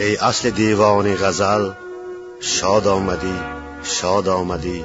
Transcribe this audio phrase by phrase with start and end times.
[0.00, 1.70] ای اصل دیوان غزل
[2.40, 3.40] شاد آمدی
[3.82, 4.84] شاد آمدی.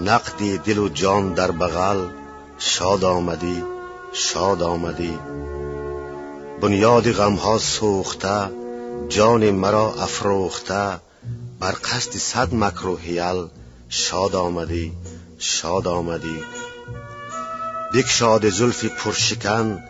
[0.00, 2.06] نقدی دل و جان در بغل
[2.58, 3.64] شاد آمدی
[4.12, 5.18] شاد آمدی.
[6.60, 8.50] بنیاد غمها سوخته
[9.08, 11.00] جان مرا افروخته
[11.60, 13.46] بر قصد صد مکر و حیل
[13.88, 14.92] شاد آمدی
[15.38, 16.42] شاد آمدی.
[17.94, 19.84] بکشاد زلفی پرشکن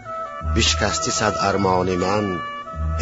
[0.56, 2.40] بشکستی صد ارمان من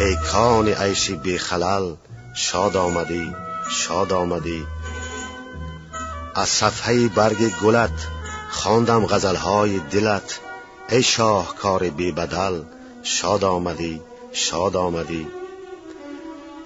[0.01, 1.95] ای کان عیش بی خلل
[2.33, 3.35] شاد آمدی
[3.69, 4.67] شاد آمدی.
[6.35, 8.07] از صفحه برگ گلت
[8.49, 10.39] خواندم غزلهای دلت.
[10.89, 12.61] ای شاهکار بی بدل
[13.03, 15.27] شاد آمدی شاد آمدی.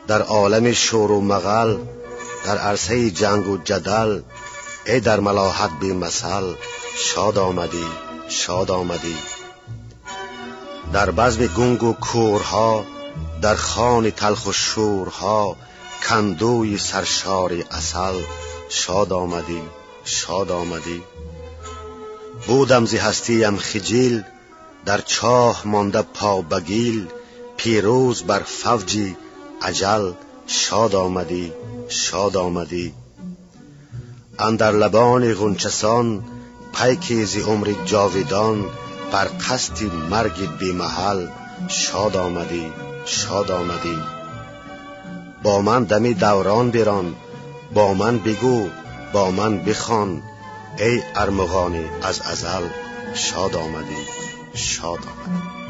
[0.07, 1.77] در عالم شور و مغل
[2.45, 4.21] در عرصه جنگ و جدل
[4.85, 6.53] ای در ملاحت بی مثل
[6.97, 7.87] شاد آمدی
[8.27, 9.17] شاد آمدی.
[10.93, 12.85] در بزم گنگ و کورها
[13.41, 15.57] در خان تلخ و شورها
[16.09, 18.21] کندوی سرشار اصل
[18.69, 19.61] شاد آمدی
[20.05, 21.03] شاد آمدی.
[22.47, 24.23] بودم زی هستیم خجیل
[24.85, 27.07] در چاه مانده پا بگیل
[27.57, 29.17] پیروز بر فوجی
[29.61, 30.11] عجل
[30.47, 31.53] شاد آمدی
[31.89, 32.93] شاد آمدی.
[34.39, 36.23] اندر لبان غنچسان
[36.73, 38.65] پیکی زی عمر جاویدان
[39.11, 41.27] بر قصد مرگ بی محل
[41.67, 42.71] شاد آمدی
[43.05, 43.97] شاد آمدی.
[45.43, 47.15] با من دمی دوران بران
[47.73, 48.69] با من بگو
[49.13, 50.21] با من بخوان.
[50.79, 52.67] ای ارمغانی از ازل
[53.13, 54.05] شاد آمدی
[54.53, 55.64] شاد آمدی.